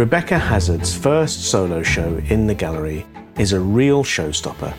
[0.00, 3.04] Rebecca Hazard's first solo show in the gallery
[3.38, 4.74] is a real showstopper.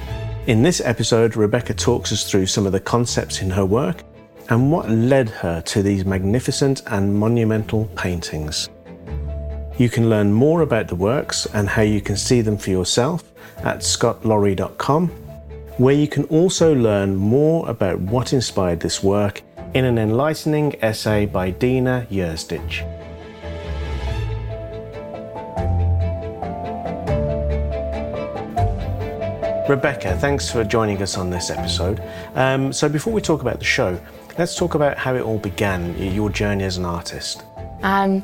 [0.48, 4.02] In this episode, Rebecca talks us through some of the concepts in her work
[4.50, 8.70] and what led her to these magnificent and monumental paintings.
[9.78, 13.32] You can learn more about the works and how you can see them for yourself
[13.58, 15.10] at scottlawrie.com,
[15.78, 19.44] where you can also learn more about what inspired this work
[19.76, 23.01] in an enlightening essay by Dina Yersdich.
[29.72, 32.04] Rebecca, thanks for joining us on this episode.
[32.36, 33.98] Um, so, before we talk about the show,
[34.38, 37.46] let's talk about how it all began, your journey as an artist.
[37.82, 38.22] Um,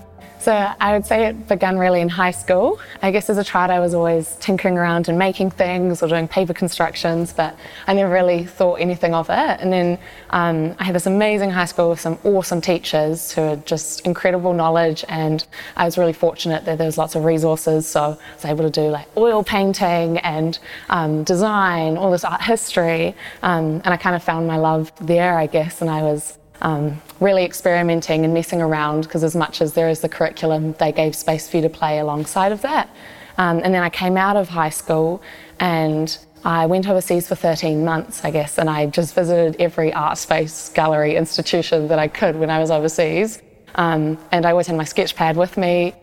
[0.47, 2.79] so I would say it began really in high school.
[3.01, 6.25] I guess as a child, I was always tinkering around and making things or doing
[6.29, 7.53] paper constructions, but
[7.85, 9.33] I never really thought anything of it.
[9.59, 13.65] And then um, I had this amazing high school with some awesome teachers who had
[13.65, 15.45] just incredible knowledge, and
[15.75, 17.85] I was really fortunate that there was lots of resources.
[17.85, 22.41] So I was able to do like oil painting and um, design, all this art
[22.41, 25.81] history, um, and I kind of found my love there, I guess.
[25.81, 30.01] And I was um, really experimenting and messing around because as much as there is
[30.01, 32.89] the curriculum, they gave space for you to play alongside of that.
[33.37, 35.21] Um, and then I came out of high school
[35.59, 40.17] and I went overseas for 13 months, I guess, and I just visited every art
[40.17, 43.41] space, gallery, institution that I could when I was overseas.
[43.75, 45.93] Um, and I always had my sketch pad with me.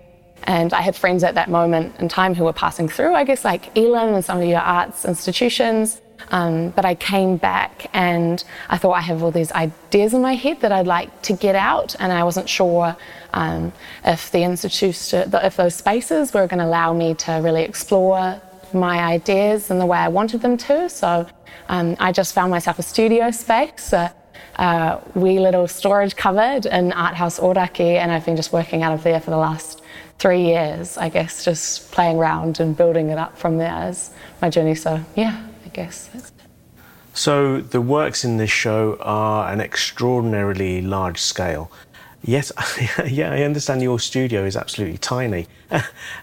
[0.45, 3.45] And I had friends at that moment in time who were passing through, I guess,
[3.45, 6.01] like Elam and some of your arts institutions.
[6.31, 10.35] Um, but I came back and I thought I have all these ideas in my
[10.35, 12.97] head that I'd like to get out, and I wasn't sure
[13.33, 13.73] um,
[14.05, 18.41] if the institute, if those spaces were going to allow me to really explore
[18.73, 20.89] my ideas in the way I wanted them to.
[20.89, 21.27] So
[21.69, 24.13] um, I just found myself a studio space, a,
[24.57, 28.93] a wee little storage cupboard in Art House Oraki, and I've been just working out
[28.93, 29.83] of there for the last
[30.19, 34.11] three years, I guess, just playing around and building it up from there as
[34.41, 34.75] my journey.
[34.75, 36.11] So yeah guess.
[37.13, 41.71] So the works in this show are an extraordinarily large scale.
[42.23, 42.51] Yes,
[43.07, 45.47] yeah, I understand your studio is absolutely tiny.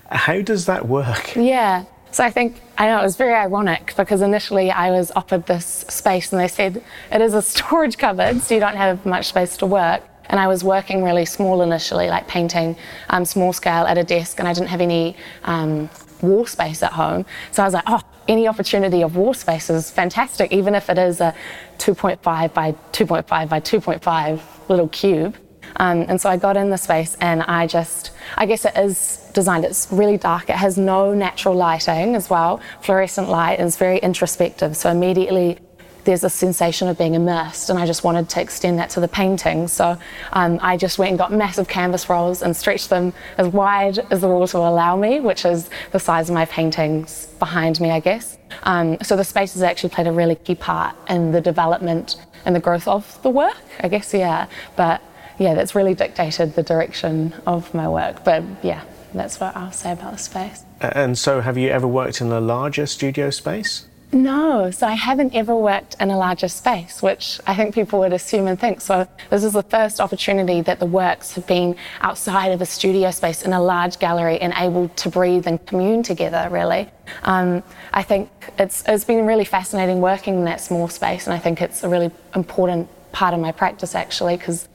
[0.09, 1.35] How does that work?
[1.35, 1.85] Yeah.
[2.11, 5.65] So I think I know it was very ironic because initially I was offered this
[5.87, 9.55] space and they said it is a storage cupboard, so you don't have much space
[9.57, 10.03] to work.
[10.25, 12.75] And I was working really small initially, like painting
[13.09, 15.89] um, small scale at a desk, and I didn't have any um,
[16.21, 17.25] wall space at home.
[17.51, 20.97] So I was like, oh, any opportunity of wall space is fantastic, even if it
[20.97, 21.33] is a
[21.77, 25.35] 2.5 by 2.5 by 2.5 little cube.
[25.77, 29.29] Um, and so I got in the space and I just, I guess it is
[29.33, 30.49] designed, it's really dark.
[30.49, 32.61] It has no natural lighting as well.
[32.81, 34.75] Fluorescent light is very introspective.
[34.75, 35.59] So immediately
[36.03, 39.07] there's a sensation of being immersed, and I just wanted to extend that to the
[39.07, 39.67] painting.
[39.67, 39.97] So
[40.33, 44.21] um, I just went and got massive canvas rolls and stretched them as wide as
[44.21, 47.99] the walls will allow me, which is the size of my paintings behind me, I
[47.99, 48.37] guess.
[48.63, 52.55] Um, so the space has actually played a really key part in the development and
[52.55, 54.47] the growth of the work, I guess, yeah.
[54.75, 55.01] But
[55.37, 58.23] yeah, that's really dictated the direction of my work.
[58.23, 58.83] But yeah,
[59.13, 60.63] that's what I'll say about the space.
[60.79, 63.85] And so, have you ever worked in a larger studio space?
[64.13, 68.11] No, so I haven't ever worked in a larger space, which I think people would
[68.11, 68.81] assume and think.
[68.81, 73.11] So this is the first opportunity that the works have been outside of a studio
[73.11, 76.89] space in a large gallery and able to breathe and commune together, really.
[77.23, 77.63] Um,
[77.93, 78.29] I think
[78.59, 81.89] it's, it's been really fascinating working in that small space, and I think it's a
[81.89, 84.67] really important part of my practice actually, because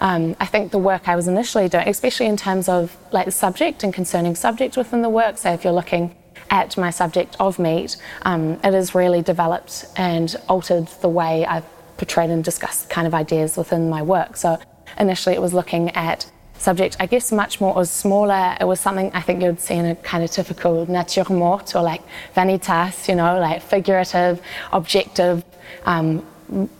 [0.00, 3.32] um, I think the work I was initially doing, especially in terms of like the
[3.32, 6.14] subject and concerning subject within the work, so if you're looking
[6.52, 11.64] at my subject of meat, um, it has really developed and altered the way I've
[11.96, 14.36] portrayed and discussed kind of ideas within my work.
[14.36, 14.58] So
[14.98, 18.56] initially it was looking at subject, I guess much more or smaller.
[18.60, 21.82] It was something I think you'd see in a kind of typical nature morte or
[21.82, 22.02] like
[22.36, 24.40] vanitas, you know, like figurative,
[24.72, 25.42] objective,
[25.86, 26.24] um,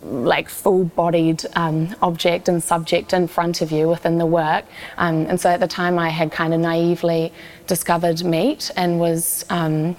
[0.03, 4.65] like full bodied um, object and subject in front of you within the work.
[4.97, 7.33] Um, and so at the time, I had kind of naively
[7.67, 9.45] discovered meat and was.
[9.49, 9.95] Um,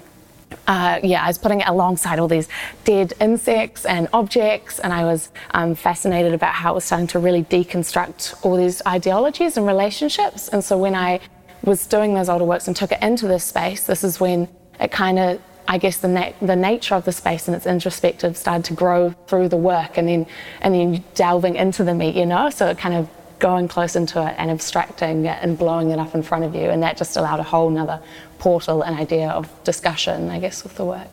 [0.68, 2.48] uh, yeah, I was putting it alongside all these
[2.84, 7.18] dead insects and objects, and I was um, fascinated about how it was starting to
[7.18, 10.48] really deconstruct all these ideologies and relationships.
[10.48, 11.20] And so when I
[11.64, 14.48] was doing those older works and took it into this space, this is when
[14.80, 18.64] it kind of I guess the, the nature of the space and its introspective started
[18.66, 20.26] to grow through the work and then
[20.60, 23.08] and then delving into the meat, you know, so it kind of
[23.38, 26.62] going close into it and abstracting it and blowing it up in front of you
[26.62, 28.00] and that just allowed a whole nother
[28.38, 31.08] portal and idea of discussion, I guess, with the work.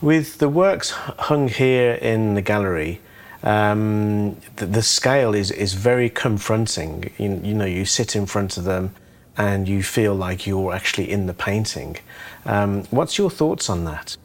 [0.00, 3.00] With the works hung here in the gallery,
[3.42, 7.10] um, the, the, scale is, is very confronting.
[7.18, 8.94] You, you know, you sit in front of them
[9.36, 11.96] and you feel like you're actually in the painting.
[12.44, 14.16] Um, what's your thoughts on that?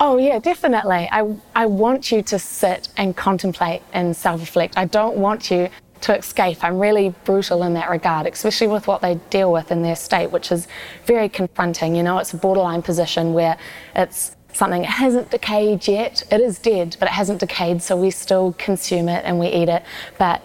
[0.00, 1.08] Oh yeah, definitely.
[1.12, 4.76] I I want you to sit and contemplate and self-reflect.
[4.76, 5.68] I don't want you
[6.02, 6.64] to escape.
[6.64, 10.32] I'm really brutal in that regard, especially with what they deal with in their state,
[10.32, 10.66] which is
[11.06, 11.94] very confronting.
[11.94, 13.56] You know, it's a borderline position where
[13.94, 16.22] it's something that hasn't decayed yet.
[16.30, 19.68] It is dead, but it hasn't decayed, so we still consume it and we eat
[19.68, 19.84] it.
[20.18, 20.42] But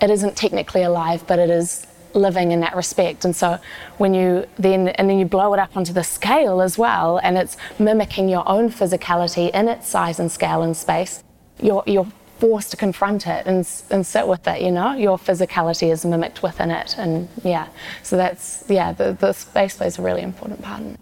[0.00, 3.24] it isn't technically alive, but it is living in that respect.
[3.24, 3.58] And so
[3.98, 7.36] when you then and then you blow it up onto the scale as well, and
[7.36, 11.22] it's mimicking your own physicality in its size and scale and space,
[11.60, 12.06] you're you're
[12.40, 14.94] forced to confront it and, and sit with it you know?
[14.94, 17.68] Your physicality is mimicked within it and yeah.
[18.02, 20.96] So that's yeah the, the space plays a really important part in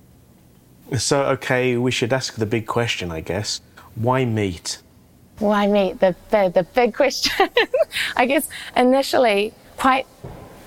[0.91, 0.99] it.
[0.99, 3.61] So okay we should ask the big question i guess.
[3.95, 4.83] Why meat?
[5.39, 6.01] Why meat?
[6.01, 7.49] The, the, the big question.
[8.17, 10.07] I guess initially quite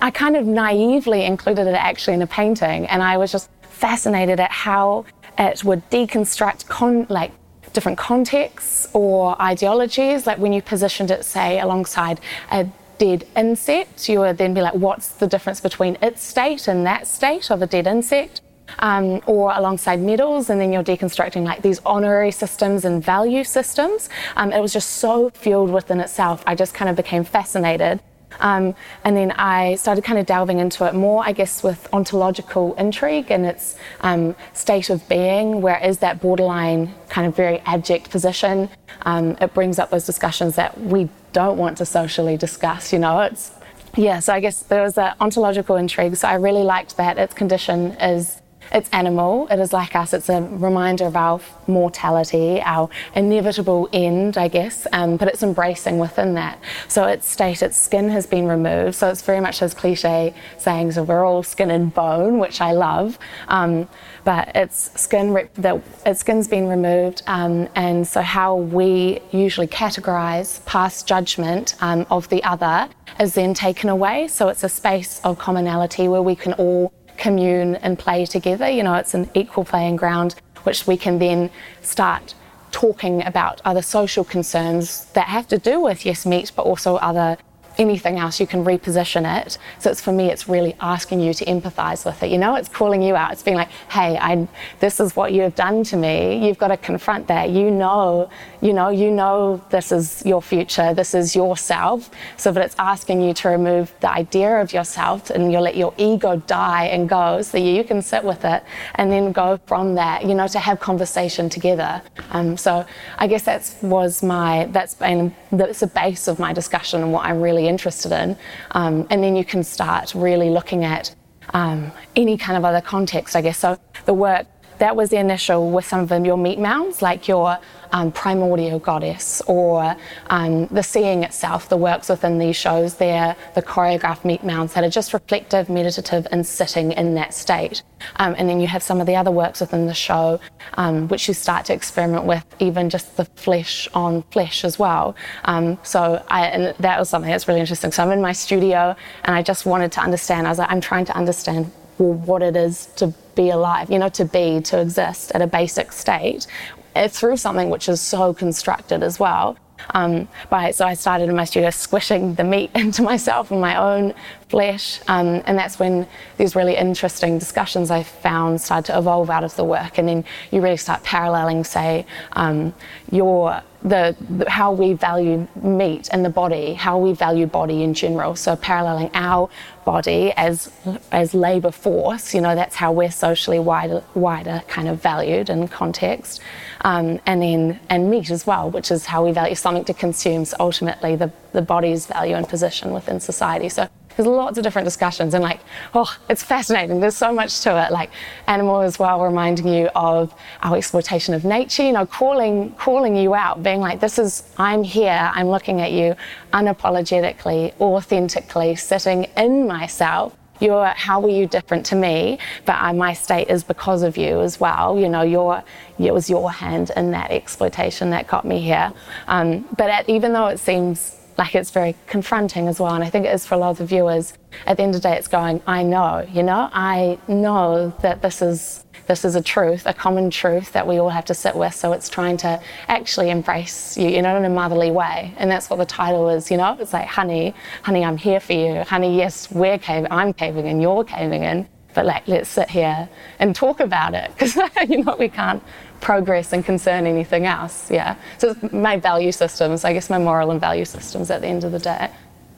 [0.01, 4.39] I kind of naively included it actually in a painting, and I was just fascinated
[4.39, 5.05] at how
[5.37, 7.31] it would deconstruct con- like
[7.73, 10.25] different contexts or ideologies.
[10.25, 12.19] Like when you positioned it, say, alongside
[12.49, 12.67] a
[12.97, 17.05] dead insect, you would then be like, what's the difference between its state and that
[17.05, 18.41] state of a dead insect?
[18.79, 24.09] Um, or alongside medals, and then you're deconstructing like these honorary systems and value systems.
[24.35, 26.41] Um, it was just so fueled within itself.
[26.47, 27.99] I just kind of became fascinated
[28.39, 32.73] um, and then I started kind of delving into it more, I guess, with ontological
[32.75, 38.09] intrigue and its um, state of being, where is that borderline kind of very abject
[38.09, 38.69] position.
[39.03, 43.19] Um, it brings up those discussions that we don't want to socially discuss, you know,
[43.21, 43.51] it's
[43.97, 46.15] yeah, so I guess there was an ontological intrigue.
[46.15, 48.40] So I really liked that its condition is
[48.71, 54.37] it's animal, it is like us, it's a reminder of our mortality, our inevitable end,
[54.37, 56.59] I guess, um, but it's embracing within that.
[56.87, 60.97] So its state, its skin has been removed, so it's very much those cliche sayings
[60.97, 63.19] of we're all skin and bone, which I love.
[63.47, 63.87] Um,
[64.23, 69.67] but its skin, rep- the, its skin's been removed, um, and so how we usually
[69.67, 72.89] categorize past judgment um, of the other
[73.19, 74.27] is then taken away.
[74.27, 78.67] So it's a space of commonality where we can all commune and play together.
[78.67, 81.51] You know, it's an equal playing ground, which we can then
[81.81, 82.33] start
[82.71, 87.37] talking about other social concerns that have to do with yes meat, but also other
[87.77, 89.57] anything else, you can reposition it.
[89.79, 92.29] So it's for me, it's really asking you to empathize with it.
[92.29, 93.31] You know, it's calling you out.
[93.31, 94.47] It's being like, hey, I,
[94.79, 96.45] this is what you have done to me.
[96.45, 97.49] You've got to confront that.
[97.49, 98.29] You know,
[98.61, 100.93] you know, you know, this is your future.
[100.93, 102.09] This is yourself.
[102.37, 105.93] So, but it's asking you to remove the idea of yourself and you let your
[105.97, 108.63] ego die and go, so you can sit with it
[108.95, 110.25] and then go from that.
[110.25, 112.01] You know, to have conversation together.
[112.31, 112.85] Um, so
[113.17, 117.25] I guess that was my that's been that's the base of my discussion and what
[117.25, 118.37] I'm really interested in.
[118.71, 121.15] Um, and then you can start really looking at
[121.53, 123.57] um, any kind of other context, I guess.
[123.57, 124.47] So the work
[124.81, 127.59] that was the initial with some of them, your meat mounds, like your
[127.91, 129.95] um, primordial goddess or
[130.31, 134.83] um, the seeing itself, the works within these shows, they're the choreographed meat mounds that
[134.83, 137.83] are just reflective, meditative, and sitting in that state.
[138.15, 140.39] Um, and then you have some of the other works within the show,
[140.73, 145.15] um, which you start to experiment with, even just the flesh on flesh as well.
[145.45, 147.91] Um, so I, that was something that's really interesting.
[147.91, 148.95] So I'm in my studio
[149.25, 151.71] and I just wanted to understand, I was like, I'm trying to understand
[152.01, 155.47] well, what it is to be alive, you know, to be, to exist at a
[155.47, 156.47] basic state
[156.95, 159.57] uh, through something which is so constructed as well.
[159.93, 163.75] Um, by, so I started in my studio squishing the meat into myself and my
[163.75, 164.13] own
[164.51, 166.05] flesh, um, and that's when
[166.37, 170.25] these really interesting discussions I found started to evolve out of the work, and then
[170.51, 172.73] you really start paralleling, say, um,
[173.11, 177.93] your the, the, how we value meat and the body, how we value body in
[177.95, 178.35] general.
[178.35, 179.49] So paralleling our
[179.85, 180.71] body as
[181.11, 185.67] as labour force, you know, that's how we're socially wider, wider kind of valued in
[185.67, 186.41] context,
[186.81, 190.45] um, and then and meat as well, which is how we value something to consume.
[190.45, 193.69] So ultimately, the the body's value and position within society.
[193.69, 195.59] So there's lots of different discussions and like
[195.93, 196.99] oh it's fascinating.
[196.99, 197.91] There's so much to it.
[197.91, 198.11] Like
[198.47, 203.33] animal as well reminding you of our exploitation of nature you know calling calling you
[203.33, 206.15] out being like this is i'm here i'm looking at you
[206.53, 210.35] unapologetically authentically sitting in myself.
[210.59, 214.41] You're how were you different to me but I, my state is because of you
[214.41, 214.99] as well.
[214.99, 215.63] You know your
[215.97, 218.93] it was your hand in that exploitation that got me here.
[219.27, 222.93] Um, but at, even though it seems like it's very confronting as well.
[222.93, 224.33] And I think it is for a lot of the viewers.
[224.67, 228.21] At the end of the day, it's going, I know, you know, I know that
[228.21, 231.55] this is this is a truth, a common truth that we all have to sit
[231.55, 231.73] with.
[231.73, 235.33] So it's trying to actually embrace you, you know, in a motherly way.
[235.37, 236.77] And that's what the title is, you know.
[236.79, 238.83] It's like, honey, honey, I'm here for you.
[238.83, 241.67] Honey, yes, we're caving, I'm caving in, you're caving in.
[241.93, 243.07] But like let's sit here
[243.39, 244.55] and talk about it because
[244.89, 245.63] you know we can't
[246.01, 247.89] progress and concern anything else.
[247.89, 248.15] Yeah.
[248.39, 251.71] So my value systems, I guess my moral and value systems at the end of
[251.71, 252.09] the day.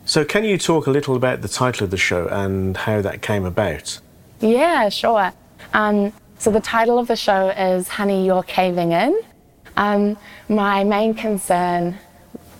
[0.06, 3.22] So can you talk a little about the title of the show and how that
[3.22, 4.00] came about?
[4.42, 5.32] Yeah, sure.
[5.74, 9.22] Um, so the title of the show is Honey, You're Caving In.
[9.78, 10.18] Um,
[10.50, 11.98] my main concern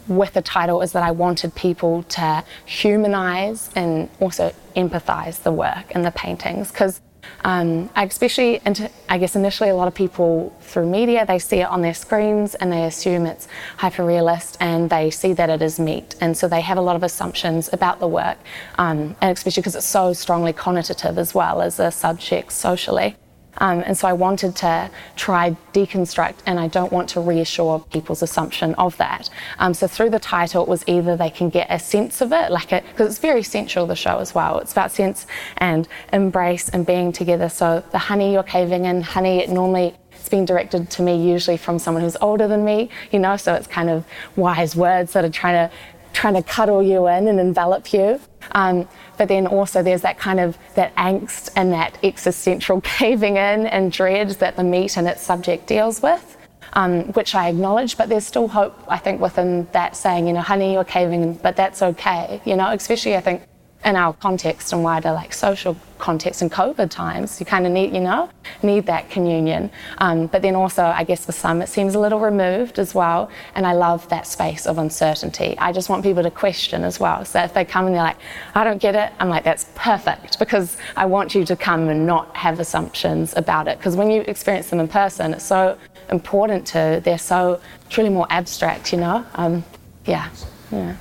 [0.08, 5.86] with the title is that I wanted people to humanize and also empathize the work
[5.92, 7.02] and the paintings because
[7.46, 11.68] um, especially, and I guess initially a lot of people through media, they see it
[11.68, 15.80] on their screens and they assume it's hyper realist and they see that it is
[15.80, 16.16] meat.
[16.22, 18.38] And so they have a lot of assumptions about the work,
[18.78, 23.16] um, and especially because it's so strongly connotative as well as a subject socially.
[23.58, 28.22] Um, and so I wanted to try deconstruct, and I don't want to reassure people's
[28.22, 29.30] assumption of that.
[29.60, 32.52] Um, so through the title, it was either they can get a sense of it,
[32.52, 34.60] like it, because it's very sensual, the show as well.
[34.60, 37.50] It's about sense and embrace and being together.
[37.50, 41.58] So the honey you're caving in, honey, it normally it's been directed to me usually
[41.58, 44.06] from someone who's older than me, you know, so it's kind of
[44.38, 45.76] wise words that are trying to
[46.14, 48.20] trying to cuddle you in and envelop you.
[48.52, 53.68] Um, but then also there's that kind of that angst and that existential caving in
[53.68, 56.38] and dread that the meat and its subject deals with.
[56.76, 60.42] Um, which I acknowledge, but there's still hope, I think, within that saying, you know,
[60.42, 63.44] honey, you're caving, but that's okay, you know, especially I think
[63.86, 67.40] in our context and wider like social context and COVID times.
[67.40, 68.30] You kind of need, you know,
[68.62, 69.72] need that communion.
[70.00, 73.30] Um, but then also, I guess for some, it seems a little removed as well.
[73.56, 75.58] And I love that space of uncertainty.
[75.58, 77.24] I just want people to question as well.
[77.26, 78.18] So if they come and they're like,
[78.54, 82.06] I don't get it, I'm like, that's perfect because I want you to come and
[82.06, 83.78] not have assumptions about it.
[83.78, 85.78] Because when you experience them in person, it's so
[86.10, 89.26] important to, they're so truly more abstract, you know?
[89.36, 89.64] Um,
[90.06, 90.30] yeah,
[90.72, 90.96] yeah.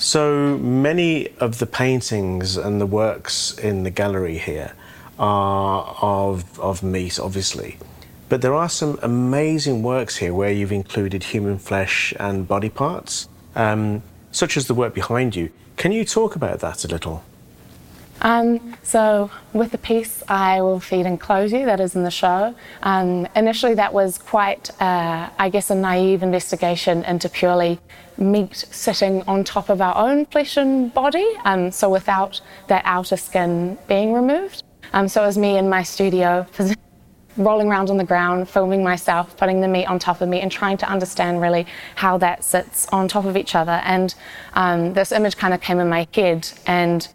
[0.00, 4.72] So many of the paintings and the works in the gallery here
[5.18, 7.76] are of, of meat, obviously.
[8.30, 13.28] But there are some amazing works here where you've included human flesh and body parts,
[13.54, 14.02] um,
[14.32, 15.50] such as the work behind you.
[15.76, 17.22] Can you talk about that a little?
[18.22, 22.10] Um, so, with the piece, I will feed and clothe you, that is in the
[22.10, 22.54] show.
[22.82, 27.78] Um, initially, that was quite, uh, I guess, a naive investigation into purely
[28.18, 33.16] meat sitting on top of our own flesh and body, um, so without that outer
[33.16, 34.64] skin being removed.
[34.92, 36.46] Um, so, it was me in my studio.
[37.36, 40.50] rolling around on the ground, filming myself, putting the meat on top of me, and
[40.50, 43.80] trying to understand really how that sits on top of each other.
[43.84, 44.14] And
[44.54, 47.08] um, this image kind of came in my head, and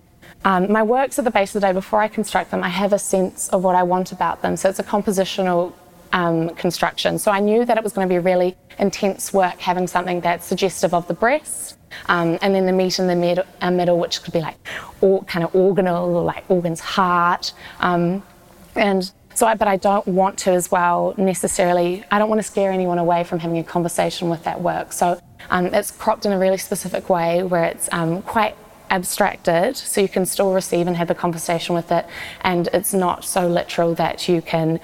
[0.45, 2.93] um, my works at the base of the day, before I construct them, I have
[2.93, 4.55] a sense of what I want about them.
[4.55, 5.73] So it's a compositional
[6.13, 7.17] um, construction.
[7.17, 10.45] So I knew that it was going to be really intense work having something that's
[10.45, 11.77] suggestive of the breast.
[12.07, 14.55] Um, and then the meat in the mid- uh, middle, which could be like
[15.01, 17.51] all, kind of organal, like organs, heart.
[17.79, 18.23] Um,
[18.75, 22.47] and so, I, but I don't want to as well necessarily, I don't want to
[22.47, 24.93] scare anyone away from having a conversation with that work.
[24.93, 28.55] So um, it's cropped in a really specific way where it's um, quite
[28.89, 32.05] abstracted so you can still receive and have a conversation with it
[32.41, 34.79] and it's not so literal that you can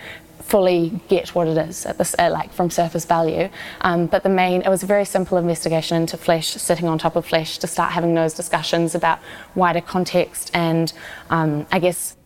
[0.51, 3.47] fully get what it is at this, like from surface value.
[3.81, 7.15] Um, but the main, it was a very simple investigation into flesh, sitting on top
[7.15, 9.19] of flesh, to start having those discussions about
[9.55, 10.91] wider context and
[11.29, 12.17] um, I guess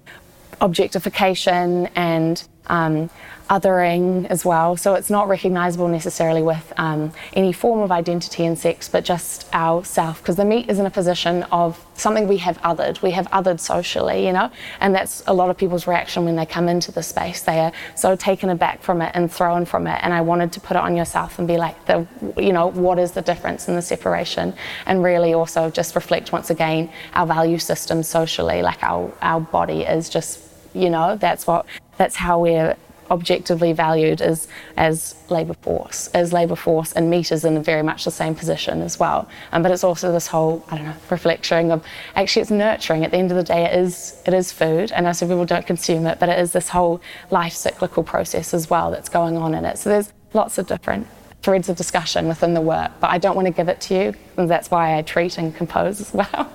[0.59, 3.09] objectification and um,
[3.49, 4.75] othering as well.
[4.75, 9.47] So it's not recognizable necessarily with um, any form of identity and sex, but just
[9.53, 13.01] our self, because the meat is in a position of something we have othered.
[13.01, 16.45] We have othered socially, you know, and that's a lot of people's reaction when they
[16.45, 17.41] come into the space.
[17.41, 19.99] They are so taken aback from it and thrown from it.
[20.01, 22.07] And I wanted to put it on yourself and be like, the,
[22.37, 24.53] you know, what is the difference in the separation?
[24.85, 29.81] And really also just reflect once again our value system socially, like our, our body
[29.81, 30.41] is just
[30.75, 31.65] you know that's what
[31.97, 32.75] that's how we're
[33.11, 34.47] objectively valued as
[34.77, 38.81] as labour force, as labour force, and meat is in very much the same position
[38.81, 39.29] as well.
[39.51, 41.83] Um, but it's also this whole I don't know reflection of
[42.15, 43.05] actually it's nurturing.
[43.05, 44.91] At the end of the day, it is it is food.
[44.91, 48.69] I know people don't consume it, but it is this whole life cyclical process as
[48.69, 49.77] well that's going on in it.
[49.77, 51.07] So there's lots of different
[51.41, 54.13] threads of discussion within the work, but I don't want to give it to you,
[54.35, 56.51] and that's why I treat and compose as well.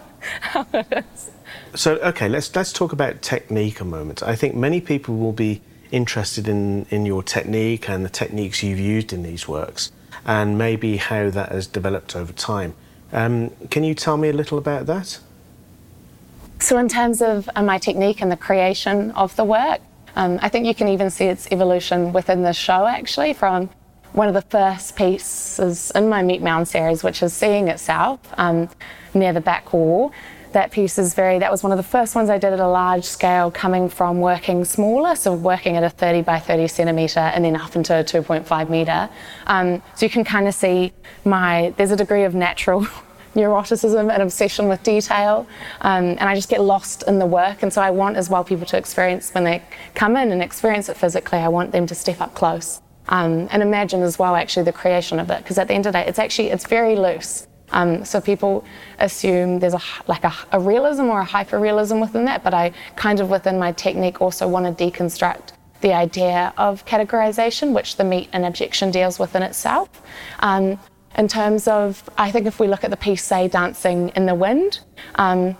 [1.74, 4.22] so okay, let's let's talk about technique a moment.
[4.22, 5.62] I think many people will be
[5.92, 9.90] interested in, in your technique and the techniques you've used in these works
[10.24, 12.74] and maybe how that has developed over time.
[13.12, 15.18] Um, can you tell me a little about that?
[16.60, 19.80] So, in terms of uh, my technique and the creation of the work,
[20.16, 23.70] um, I think you can even see its evolution within the show actually from
[24.12, 28.68] one of the first pieces in my Meat Mound series, which is seeing itself um,
[29.14, 30.12] near the back wall
[30.52, 32.68] that piece is very, that was one of the first ones I did at a
[32.68, 37.44] large scale, coming from working smaller, so working at a 30 by 30 centimetre and
[37.44, 39.08] then up into a 2.5 metre.
[39.46, 40.92] Um, so you can kind of see
[41.24, 42.86] my, there's a degree of natural
[43.34, 45.46] neuroticism and obsession with detail,
[45.82, 47.62] um, and I just get lost in the work.
[47.62, 49.62] And so I want as well people to experience when they
[49.94, 51.38] come in and experience it physically.
[51.38, 52.80] I want them to step up close
[53.10, 55.92] um, and imagine as well actually the creation of it, because at the end of
[55.92, 57.46] the day, it's actually it's very loose.
[57.72, 58.64] Um, so people
[58.98, 63.20] assume there's a like a, a realism or a hyperrealism within that, but I kind
[63.20, 68.28] of within my technique also want to deconstruct the idea of categorization, which the meat
[68.32, 69.88] and abjection deals with in itself.
[70.40, 70.78] Um,
[71.16, 74.34] in terms of, I think if we look at the piece, say, Dancing in the
[74.34, 74.80] Wind,
[75.16, 75.56] um,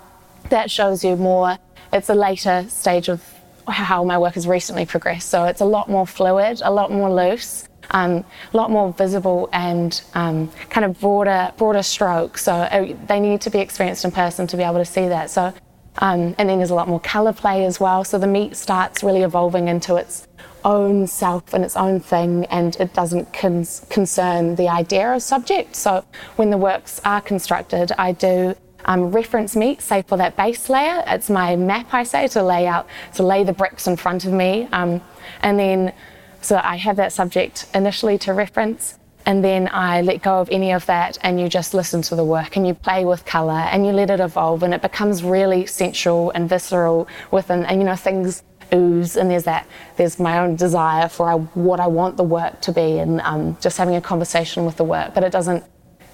[0.50, 1.58] that shows you more,
[1.92, 3.22] it's a later stage of
[3.66, 5.28] how my work has recently progressed.
[5.28, 10.02] So it's a lot more fluid, a lot more loose a lot more visible and
[10.14, 12.44] um, kind of broader, broader strokes.
[12.44, 15.30] So uh, they need to be experienced in person to be able to see that.
[15.30, 15.52] So,
[15.98, 18.04] um, and then there's a lot more color play as well.
[18.04, 20.26] So the meat starts really evolving into its
[20.64, 25.74] own self and its own thing, and it doesn't con- concern the idea of subject.
[25.74, 26.04] So
[26.36, 28.54] when the works are constructed, I do
[28.84, 31.02] um, reference meat, say for that base layer.
[31.06, 34.32] It's my map, I say, to lay out, to lay the bricks in front of
[34.32, 34.68] me.
[34.72, 35.00] Um,
[35.42, 35.92] and then
[36.40, 40.72] so I have that subject initially to reference, and then I let go of any
[40.72, 43.86] of that, and you just listen to the work and you play with color and
[43.86, 47.96] you let it evolve, and it becomes really sensual and visceral within, and you know,
[47.96, 48.42] things
[48.72, 49.66] ooze, and there's that,
[49.96, 53.76] there's my own desire for what I want the work to be, and um, just
[53.76, 55.64] having a conversation with the work, but it doesn't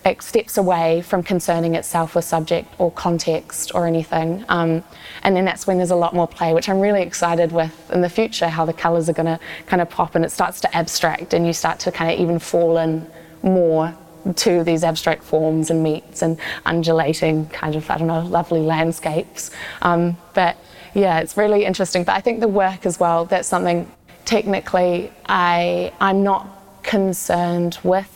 [0.06, 4.44] it steps away from concerning itself with subject or context or anything.
[4.48, 4.84] Um,
[5.24, 8.02] and then that's when there's a lot more play, which I'm really excited with in
[8.02, 10.76] the future, how the colours are going to kind of pop and it starts to
[10.76, 13.04] abstract and you start to kind of even fall in
[13.42, 13.94] more
[14.36, 19.50] to these abstract forms and meats and undulating kind of, I don't know, lovely landscapes.
[19.82, 20.56] Um, but
[20.94, 22.04] yeah, it's really interesting.
[22.04, 23.90] But I think the work as well, that's something
[24.24, 26.48] technically I, I'm not
[26.84, 28.15] concerned with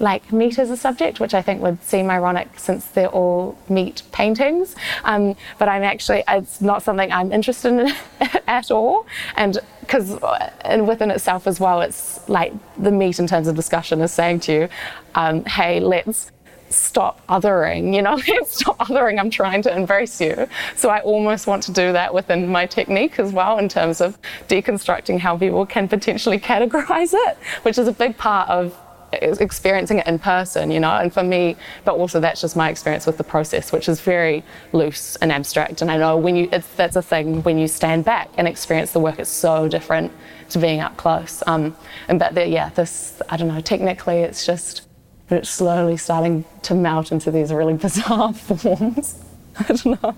[0.00, 4.02] like meat as a subject, which I think would seem ironic since they're all meat
[4.12, 4.74] paintings.
[5.04, 7.94] Um, but I'm actually, it's not something I'm interested in
[8.46, 9.06] at all.
[9.36, 10.18] And because
[10.62, 14.40] and within itself as well, it's like the meat in terms of discussion is saying
[14.40, 14.68] to you,
[15.14, 16.32] um, hey, let's
[16.70, 20.48] stop othering, you know, let's stop othering, I'm trying to embrace you.
[20.76, 24.16] So I almost want to do that within my technique as well in terms of
[24.48, 28.76] deconstructing how people can potentially categorize it, which is a big part of
[29.12, 33.06] experiencing it in person, you know, and for me, but also that's just my experience
[33.06, 35.82] with the process, which is very loose and abstract.
[35.82, 39.00] And I know when you, that's a thing when you stand back and experience the
[39.00, 40.12] work, it's so different
[40.50, 41.42] to being up close.
[41.46, 41.76] Um,
[42.08, 44.82] and but the, yeah, this, I don't know, technically it's just,
[45.28, 49.22] it's slowly starting to melt into these really bizarre forms.
[49.58, 50.14] I don't know.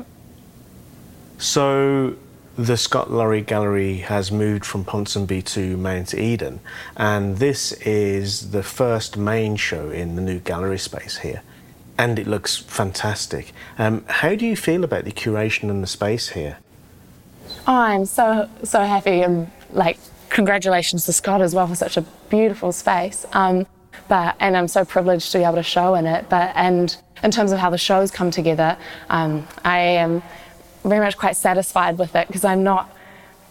[1.39, 2.17] So
[2.57, 6.61] the Scott Lawrie Gallery has moved from Ponsonby to Mount Eden,
[6.97, 11.43] and this is the first main show in the new gallery space here.
[11.99, 13.53] And it looks fantastic.
[13.79, 16.59] Um, how do you feel about the curation and the space here?
[17.67, 22.03] Oh, I'm so so happy and like congratulations to Scott as well for such a
[22.29, 23.25] beautiful space.
[23.33, 23.67] Um,
[24.09, 26.29] but and I'm so privileged to be able to show in it.
[26.29, 28.77] But and in terms of how the shows come together,
[29.11, 30.23] um, I am
[30.85, 32.95] very much quite satisfied with it because I'm not,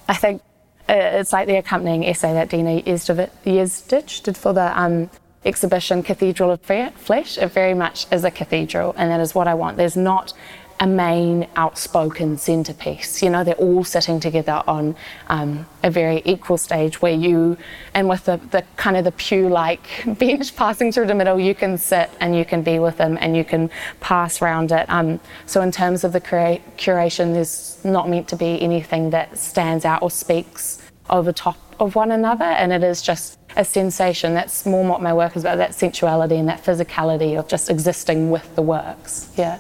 [0.08, 0.42] I think
[0.90, 5.10] it's like the accompanying essay that Dina Yezdich did for the um,
[5.46, 7.38] exhibition Cathedral of Flesh.
[7.38, 9.78] It very much is a cathedral, and that is what I want.
[9.78, 10.34] There's not
[10.82, 13.22] a main outspoken centerpiece.
[13.22, 14.96] You know, they're all sitting together on
[15.28, 17.56] um, a very equal stage where you,
[17.94, 21.54] and with the, the kind of the pew like bench passing through the middle, you
[21.54, 24.90] can sit and you can be with them and you can pass around it.
[24.90, 29.38] Um, so, in terms of the cura- curation, there's not meant to be anything that
[29.38, 34.34] stands out or speaks over top of one another, and it is just a sensation.
[34.34, 38.32] That's more what my work is about that sensuality and that physicality of just existing
[38.32, 39.32] with the works.
[39.38, 39.60] Yeah.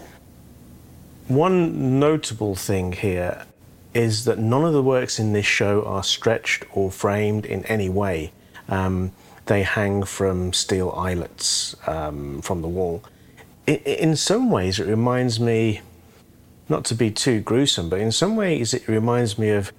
[1.31, 3.45] One notable thing here
[3.93, 7.87] is that none of the works in this show are stretched or framed in any
[7.87, 8.33] way.
[8.67, 9.13] Um,
[9.45, 13.01] they hang from steel eyelets um, from the wall.
[13.65, 15.79] In, some ways, it reminds me,
[16.67, 19.71] not to be too gruesome, but in some ways, it reminds me of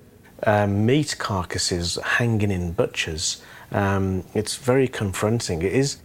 [0.46, 3.42] um, meat carcasses hanging in butchers.
[3.72, 5.60] Um, it's very confronting.
[5.60, 5.98] It is.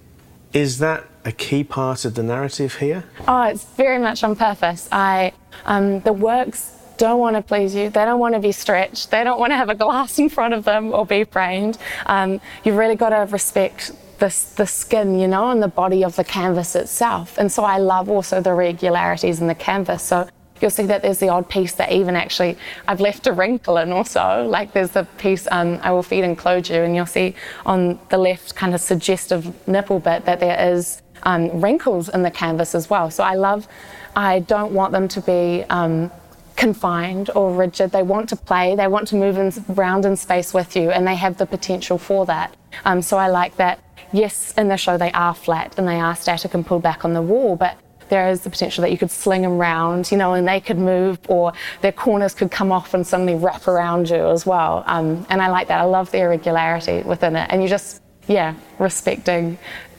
[0.51, 3.04] Is that a key part of the narrative here?
[3.28, 4.88] Oh, it's very much on purpose.
[4.92, 5.34] I
[5.66, 7.90] um, the works don't want to please you.
[7.90, 9.12] They don't want to be stretched.
[9.12, 11.78] They don't want to have a glass in front of them or be framed.
[12.06, 16.16] Um, you've really got to respect the, the skin, you know, and the body of
[16.16, 17.38] the canvas itself.
[17.38, 20.02] And so I love also the regularities in the canvas.
[20.02, 20.28] So
[20.62, 23.91] you'll see that there's the odd piece that even actually I've left a wrinkle in
[23.91, 24.46] also.
[24.48, 28.00] Like there's the piece um, I will feed and clothe you, and you'll see on
[28.10, 32.76] the left kind of suggestive nipple bit that there is um, wrinkles in the canvas
[32.76, 33.10] as well.
[33.12, 33.67] So I love,
[34.15, 36.12] I don't want them to be um,
[36.56, 37.91] confined or rigid.
[37.91, 41.08] They want to play, they want to move in, around in space with you, and
[41.08, 42.56] they have the potential for that.
[42.86, 43.80] Um, so I like that.
[44.13, 47.13] Yes, in the show they are flat and they are static and pulled back on
[47.13, 47.78] the wall, but
[48.10, 50.78] there is the potential that you could sling them around, you know, and they could
[50.78, 54.84] move, or their corners could come off and suddenly wrap around you as well.
[54.86, 55.80] Um, and I like that.
[55.80, 59.58] I love the irregularity within it, and you just, yeah, respecting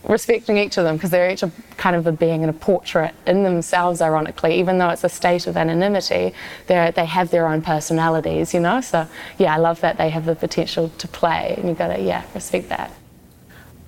[0.08, 3.14] respecting each of them because they're each a, kind of a being and a portrait
[3.26, 6.32] in themselves, ironically, even though it's a state of anonymity,
[6.66, 8.80] they have their own personalities, you know?
[8.80, 9.06] So,
[9.38, 12.24] yeah, I love that they have the potential to play, and you've got to, yeah,
[12.34, 12.92] respect that.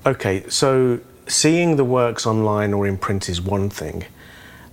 [0.04, 4.04] Okay, so seeing the works online or in print is one thing,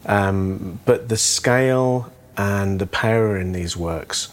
[0.05, 4.29] um, but the scale and the power in these works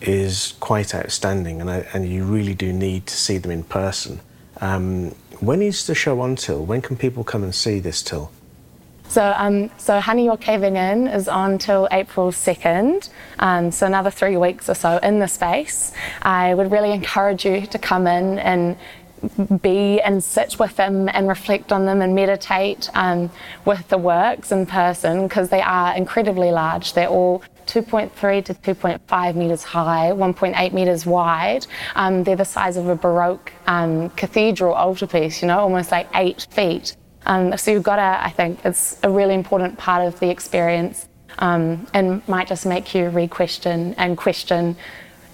[0.00, 4.20] is quite outstanding, and, I, and you really do need to see them in person.
[4.60, 5.10] Um,
[5.40, 6.64] when is the show on till?
[6.64, 8.30] When can people come and see this till?
[9.08, 14.10] So, um, so Honey, You're Caving In is on till April 2nd, um, so another
[14.10, 15.92] three weeks or so in the space.
[16.20, 18.76] I would really encourage you to come in and
[19.62, 23.30] be and sit with them and reflect on them and meditate um,
[23.64, 26.92] with the works in person because they are incredibly large.
[26.92, 31.66] They're all 2.3 to 2.5 metres high, 1.8 metres wide.
[31.94, 36.46] Um, they're the size of a Baroque um, cathedral altarpiece, you know, almost like eight
[36.50, 36.96] feet.
[37.26, 41.08] Um, so you've got to, I think, it's a really important part of the experience
[41.38, 44.76] um, and might just make you re-question and question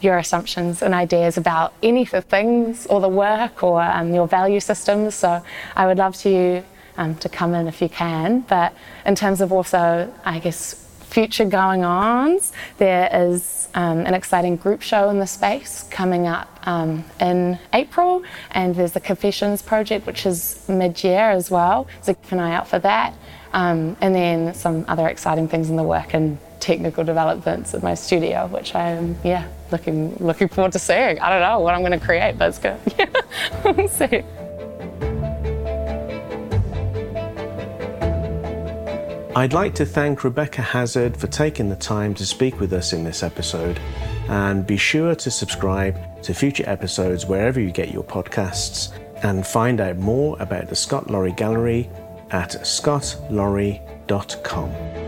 [0.00, 4.28] your assumptions and ideas about any of the things or the work or um, your
[4.28, 5.14] value systems.
[5.14, 5.42] So
[5.76, 6.62] I would love to
[6.96, 8.40] um, to come in if you can.
[8.40, 8.74] But
[9.06, 14.82] in terms of also, I guess, future going ons, there is um, an exciting group
[14.82, 20.26] show in the space coming up um, in April, and there's the Confessions project, which
[20.26, 21.86] is mid year as well.
[22.02, 23.14] So keep an eye out for that.
[23.52, 27.94] Um, and then some other exciting things in the work and technical developments at my
[27.94, 31.20] studio, which I'm yeah looking looking forward to seeing.
[31.20, 32.78] I don't know what I'm going to create, but it's good.
[32.98, 34.22] Yeah, we'll see.
[39.36, 43.02] I'd like to thank Rebecca Hazard for taking the time to speak with us in
[43.02, 43.80] this episode,
[44.28, 49.80] and be sure to subscribe to future episodes wherever you get your podcasts, and find
[49.80, 51.90] out more about the Scott Lawrie Gallery
[52.30, 55.03] at scottlawrie.com.